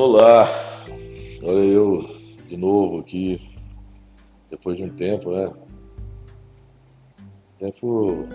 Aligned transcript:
Olá, 0.00 0.48
olha 1.42 1.58
eu 1.58 2.08
de 2.48 2.56
novo 2.56 3.00
aqui, 3.00 3.40
depois 4.48 4.76
de 4.76 4.84
um 4.84 4.90
tempo, 4.90 5.32
né? 5.32 5.52
Tempo 7.58 8.28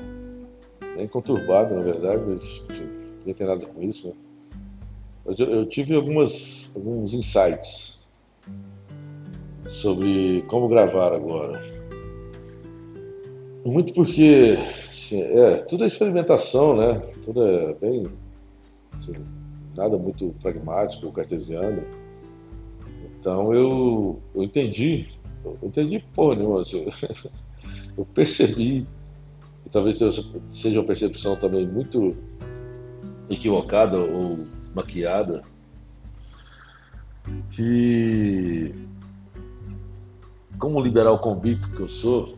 bem 0.98 1.07
conturbado, 1.07 1.73
na 1.73 1.81
verdade, 1.81 2.21
mas 2.27 2.68
não 3.26 3.34
tem 3.34 3.48
nada 3.48 3.66
com 3.66 3.81
isso, 3.81 4.09
né? 4.09 4.13
Mas 5.26 5.39
eu, 5.39 5.49
eu 5.52 5.66
tive 5.66 5.95
algumas, 5.95 6.70
alguns 6.76 7.13
insights 7.13 8.09
sobre 9.70 10.41
como 10.50 10.68
gravar 10.68 11.14
agora. 11.14 11.61
Muito 13.66 13.94
porque 13.94 14.58
assim, 14.91 15.22
é, 15.22 15.55
tudo 15.61 15.86
é 15.86 15.88
experimentação, 15.88 16.75
né? 16.75 17.00
Tudo 17.23 17.41
é 17.41 17.73
bem. 17.75 18.05
Assim, 18.91 19.14
nada 19.76 19.98
muito 19.98 20.34
pragmático, 20.41 21.12
cartesiano. 21.12 21.84
Então 23.20 23.54
eu, 23.54 24.22
eu 24.36 24.44
entendi, 24.44 25.08
eu 25.44 25.58
entendi 25.64 26.04
porra 26.14 26.36
nenhuma. 26.36 26.62
Assim, 26.62 26.86
eu 27.98 28.05
percebi, 28.05 28.88
e 29.66 29.70
talvez 29.70 30.00
seja 30.50 30.80
uma 30.80 30.86
percepção 30.86 31.36
também 31.36 31.67
muito 31.67 32.16
equivocada 33.30 33.98
ou 33.98 34.38
maquiada, 34.76 35.44
que 37.50 38.73
como 40.59 40.81
liberal 40.81 41.20
convicto 41.20 41.72
que 41.76 41.81
eu 41.81 41.88
sou, 41.88 42.36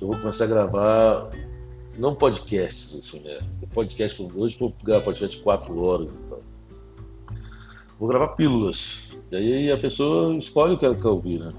eu 0.00 0.08
vou 0.08 0.18
começar 0.18 0.44
a 0.44 0.48
gravar 0.48 1.30
não 1.98 2.14
podcasts, 2.14 2.94
assim, 2.96 3.20
né? 3.24 3.40
Podcast, 3.72 4.22
hoje 4.34 4.56
vou 4.58 4.74
gravar 4.82 5.04
podcast 5.04 5.36
de 5.36 5.42
4 5.42 5.82
horas 5.82 6.18
e 6.18 6.22
tal. 6.22 6.42
Vou 7.98 8.08
gravar 8.08 8.28
pílulas. 8.28 9.16
E 9.30 9.36
aí 9.36 9.70
a 9.70 9.76
pessoa 9.76 10.34
escolhe 10.34 10.74
o 10.74 10.78
que 10.78 10.86
ela 10.86 10.94
quer 10.94 11.08
ouvir, 11.08 11.38
né? 11.38 11.52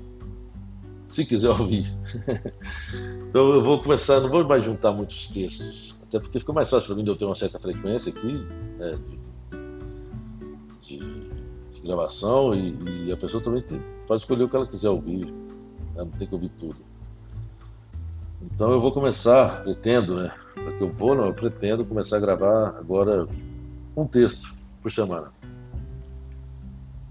Se 1.07 1.25
quiser 1.25 1.49
ouvir. 1.53 1.85
então 3.29 3.53
eu 3.53 3.63
vou 3.63 3.79
começar, 3.79 4.19
não 4.19 4.29
vou 4.29 4.43
mais 4.47 4.65
juntar 4.65 4.91
muitos 4.91 5.27
textos. 5.27 6.01
Até 6.03 6.19
porque 6.19 6.39
fica 6.39 6.51
mais 6.51 6.69
fácil 6.69 6.88
para 6.88 6.95
mim 6.95 7.03
de 7.03 7.09
eu 7.11 7.16
ter 7.16 7.25
uma 7.25 7.35
certa 7.35 7.59
frequência 7.59 8.11
aqui, 8.11 8.33
né? 8.77 8.99
de, 10.81 10.97
de, 10.97 11.29
de 11.71 11.81
gravação, 11.81 12.53
e, 12.53 13.05
e, 13.05 13.11
a 13.11 13.17
pessoa 13.17 13.41
também 13.41 13.61
tem, 13.61 13.81
pode 14.07 14.21
escolher 14.21 14.43
o 14.43 14.49
que 14.49 14.55
ela 14.55 14.67
quiser 14.67 14.89
ouvir. 14.89 15.25
Né? 15.25 15.31
Não 15.95 16.07
tem 16.07 16.27
que 16.27 16.33
ouvir 16.33 16.49
tudo. 16.57 16.91
Então 18.44 18.72
eu 18.72 18.80
vou 18.80 18.92
começar, 18.92 19.64
pretendo, 19.64 20.16
né? 20.16 20.31
Para 20.53 20.72
que 20.73 20.81
eu 20.81 20.92
vou, 20.92 21.16
não, 21.16 21.25
eu 21.25 21.34
pretendo 21.34 21.86
começar 21.86 22.17
a 22.17 22.20
gravar 22.20 22.70
agora 22.78 23.28
um 23.95 24.06
texto 24.06 24.58
por 24.81 24.92
semana. 24.92 25.31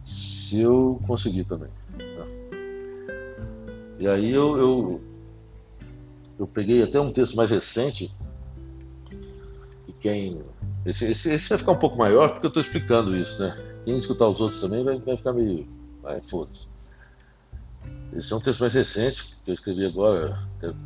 Se 0.04 0.60
eu 0.60 1.00
conseguir 1.06 1.44
também. 1.44 1.70
Né? 1.96 2.24
E 3.98 4.08
aí 4.08 4.30
eu, 4.30 4.56
eu, 4.56 5.00
eu, 6.38 6.46
peguei 6.46 6.82
até 6.82 6.98
um 6.98 7.12
texto 7.12 7.36
mais 7.36 7.50
recente. 7.50 8.14
E 9.86 9.92
quem. 9.92 10.42
Esse, 10.84 11.04
esse, 11.04 11.30
esse 11.30 11.48
vai 11.48 11.58
ficar 11.58 11.72
um 11.72 11.78
pouco 11.78 11.98
maior 11.98 12.30
porque 12.32 12.46
eu 12.46 12.48
estou 12.48 12.62
explicando 12.62 13.16
isso, 13.16 13.40
né? 13.42 13.54
Quem 13.84 13.96
escutar 13.96 14.28
os 14.28 14.40
outros 14.40 14.60
também 14.60 14.82
vai, 14.82 14.98
vai 14.98 15.16
ficar 15.16 15.32
meio. 15.32 15.68
Vai, 16.02 16.20
foda-se. 16.22 16.68
Esse 18.12 18.32
é 18.32 18.36
um 18.36 18.40
texto 18.40 18.60
mais 18.60 18.74
recente 18.74 19.36
que 19.44 19.50
eu 19.50 19.54
escrevi 19.54 19.86
agora. 19.86 20.36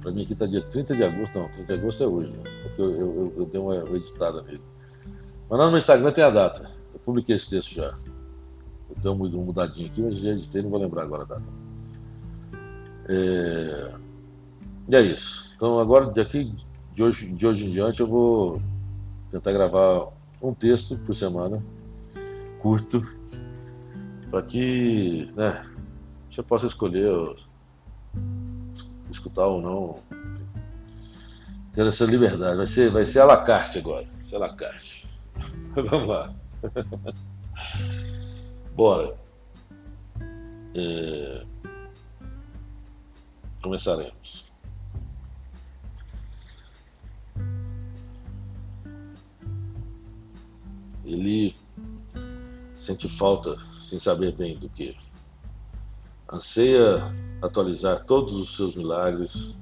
Para 0.00 0.10
mim 0.10 0.22
aqui 0.22 0.34
está 0.34 0.46
dia 0.46 0.62
30 0.62 0.94
de 0.94 1.04
agosto. 1.04 1.38
Não, 1.38 1.48
30 1.48 1.64
de 1.64 1.80
agosto 1.80 2.04
é 2.04 2.06
hoje, 2.06 2.36
né? 2.36 2.50
Porque 2.62 2.82
eu, 2.82 2.90
eu, 3.00 3.34
eu 3.38 3.46
dei 3.46 3.60
uma, 3.60 3.76
editada 3.96 4.42
nele. 4.42 4.62
Mas 5.48 5.58
lá 5.58 5.64
no 5.64 5.70
meu 5.70 5.78
Instagram 5.78 6.12
tem 6.12 6.24
a 6.24 6.30
data. 6.30 6.68
Eu 6.92 7.00
publiquei 7.00 7.34
esse 7.34 7.48
texto 7.48 7.74
já. 7.74 7.94
Eu 8.90 8.96
dei 8.96 9.10
uma, 9.10 9.44
mudadinha 9.44 9.88
aqui, 9.88 10.02
mas 10.02 10.18
já 10.18 10.32
editei, 10.32 10.62
não 10.62 10.70
vou 10.70 10.78
lembrar 10.80 11.02
agora 11.02 11.22
a 11.22 11.26
data. 11.26 11.50
É... 13.08 13.94
E 14.88 14.96
é 14.96 15.00
isso. 15.00 15.54
Então 15.56 15.78
agora, 15.78 16.12
de 16.12 16.20
aqui, 16.20 16.54
de 16.92 17.02
hoje, 17.02 17.32
de 17.32 17.46
hoje 17.46 17.66
em 17.66 17.70
diante, 17.70 18.00
eu 18.00 18.06
vou 18.06 18.60
tentar 19.30 19.52
gravar 19.52 20.08
um 20.42 20.52
texto 20.52 20.98
por 20.98 21.14
semana, 21.14 21.58
curto, 22.58 23.00
para 24.30 24.42
que, 24.42 25.32
né, 25.34 25.62
você 26.34 26.42
possa 26.42 26.66
escolher 26.66 27.36
escutar 29.10 29.46
ou 29.46 29.62
não. 29.62 30.02
Ter 31.72 31.86
essa 31.86 32.04
liberdade. 32.04 32.56
Vai 32.56 32.66
ser, 32.66 32.90
vai 32.90 33.04
ser 33.04 33.20
à 33.20 33.24
la 33.24 33.42
carte 33.42 33.78
agora. 33.78 34.06
Vai 34.12 34.24
ser 34.24 34.38
la 34.38 34.54
carte. 34.54 35.06
Vamos 35.74 36.08
lá. 36.08 36.34
Bora. 38.74 39.16
É... 40.74 41.44
Começaremos. 43.62 44.52
Ele 51.04 51.54
sente 52.76 53.08
falta, 53.08 53.56
sem 53.64 54.00
saber 54.00 54.34
bem 54.34 54.58
do 54.58 54.68
que 54.68 54.96
anseia 56.34 57.02
atualizar 57.40 58.04
todos 58.04 58.34
os 58.34 58.56
seus 58.56 58.74
milagres, 58.74 59.60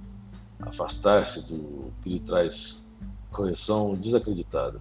afastar-se 0.61 1.47
do 1.47 1.93
que 2.03 2.09
lhe 2.09 2.21
traz 2.21 2.83
correção 3.31 3.95
desacreditada. 3.95 4.81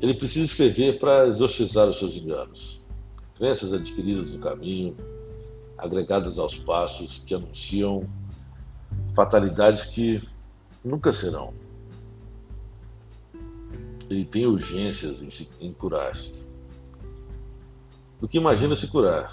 Ele 0.00 0.14
precisa 0.14 0.46
escrever 0.46 0.98
para 0.98 1.26
exorcizar 1.26 1.88
os 1.88 1.98
seus 1.98 2.16
enganos, 2.16 2.86
crenças 3.34 3.72
adquiridas 3.72 4.32
no 4.32 4.38
caminho, 4.38 4.96
agregadas 5.76 6.38
aos 6.38 6.54
passos 6.54 7.22
que 7.24 7.34
anunciam 7.34 8.02
fatalidades 9.14 9.84
que 9.86 10.16
nunca 10.84 11.12
serão. 11.12 11.52
Ele 14.08 14.24
tem 14.24 14.46
urgências 14.46 15.22
em, 15.22 15.66
em 15.66 15.72
curar-se 15.72 16.49
do 18.20 18.28
que 18.28 18.38
imagina 18.38 18.76
se 18.76 18.86
curar. 18.86 19.32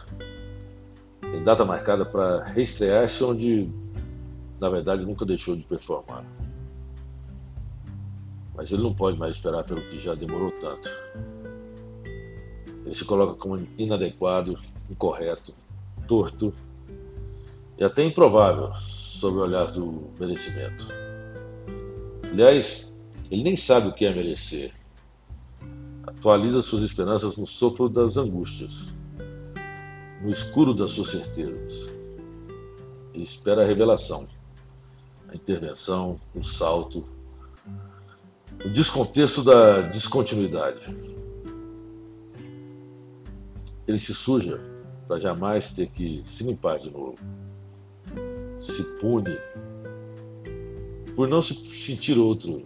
Tem 1.20 1.44
data 1.44 1.66
marcada 1.66 2.06
para 2.06 2.46
reestrear-se 2.46 3.24
onde, 3.24 3.70
na 4.60 4.70
verdade, 4.70 5.06
nunca 5.06 5.26
deixou 5.26 5.56
de 5.56 5.64
performar. 5.64 6.26
Mas 8.56 8.72
ele 8.72 8.82
não 8.82 8.94
pode 8.94 9.18
mais 9.18 9.36
esperar 9.36 9.64
pelo 9.64 9.82
que 9.82 10.00
já 10.00 10.16
demorou 10.16 10.52
tanto. 10.52 10.90
Ele 12.86 12.96
se 12.96 13.04
coloca 13.04 13.34
como 13.34 13.68
inadequado, 13.78 14.56
incorreto, 14.90 15.52
torto 16.08 16.52
e 17.78 17.84
até 17.84 18.04
improvável 18.04 18.74
sob 18.76 19.38
o 19.38 19.42
olhar 19.42 19.70
do 19.72 20.10
merecimento. 20.18 20.88
Aliás, 22.32 22.98
ele 23.30 23.44
nem 23.44 23.56
sabe 23.56 23.90
o 23.90 23.94
que 23.94 24.06
é 24.06 24.14
merecer 24.14 24.72
atualiza 26.08 26.62
suas 26.62 26.84
esperanças 26.84 27.36
no 27.36 27.46
sopro 27.46 27.90
das 27.90 28.16
angústias, 28.16 28.96
no 30.22 30.32
escuro 30.32 30.74
das 30.74 30.92
suas 30.92 31.10
certezas. 31.10 31.94
Ele 33.14 33.24
espera 33.24 33.64
a 33.64 33.66
revelação, 33.66 34.26
a 35.28 35.36
intervenção, 35.36 36.16
o 36.34 36.42
salto, 36.42 37.04
o 38.64 38.70
descontexto 38.70 39.44
da 39.44 39.82
descontinuidade. 39.82 40.88
Ele 43.86 43.98
se 43.98 44.14
suja 44.14 44.62
para 45.08 45.20
jamais 45.20 45.72
ter 45.72 45.88
que 45.90 46.24
se 46.26 46.44
limpar 46.44 46.80
de 46.80 46.90
novo. 46.90 47.16
Se 48.60 48.84
pune 49.00 49.38
por 51.16 51.28
não 51.28 51.42
se 51.42 51.54
sentir 51.54 52.18
outro 52.18 52.66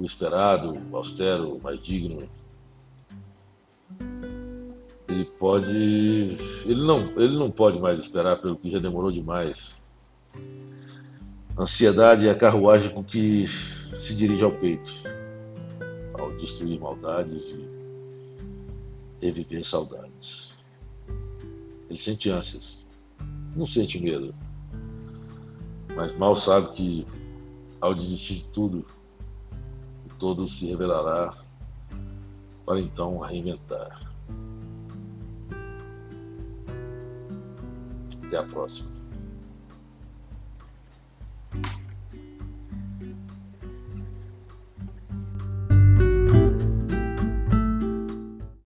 o 0.00 0.04
esperado, 0.04 0.80
o 0.90 0.96
austero, 0.96 1.56
o 1.56 1.62
mais 1.62 1.78
digno. 1.78 2.26
Ele 5.06 5.24
pode. 5.38 5.76
Ele 6.64 6.82
não, 6.86 7.00
ele 7.20 7.38
não 7.38 7.50
pode 7.50 7.78
mais 7.78 8.00
esperar 8.00 8.40
pelo 8.40 8.56
que 8.56 8.70
já 8.70 8.78
demorou 8.78 9.12
demais. 9.12 9.90
Ansiedade 11.58 12.26
é 12.26 12.30
a 12.30 12.34
carruagem 12.34 12.90
com 12.90 13.04
que 13.04 13.46
se 13.46 14.14
dirige 14.14 14.42
ao 14.42 14.52
peito, 14.52 14.90
ao 16.14 16.32
destruir 16.38 16.80
maldades 16.80 17.50
e 17.50 19.26
reviver 19.26 19.62
saudades. 19.64 20.80
Ele 21.90 21.98
sente 21.98 22.30
ânsias, 22.30 22.86
não 23.54 23.66
sente 23.66 24.00
medo, 24.00 24.32
mas 25.94 26.16
mal 26.16 26.34
sabe 26.34 26.70
que 26.70 27.04
ao 27.80 27.94
desistir 27.94 28.36
de 28.36 28.44
tudo, 28.52 28.84
todo 30.20 30.46
se 30.46 30.66
revelará 30.66 31.30
para 32.66 32.78
então 32.78 33.18
reinventar. 33.18 33.98
Até 38.26 38.36
a 38.36 38.44
próxima. 38.44 38.89